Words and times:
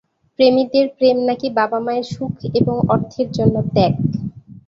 প্রেমীদের 0.39 0.85
প্রেম 0.97 1.17
নাকি 1.27 1.47
বাবা-মায়ের 1.57 2.05
সুখ 2.05 2.31
এবং 2.59 2.75
অর্থের 2.89 3.27
জন্য 3.37 3.55
ত্যাগ। 3.73 3.93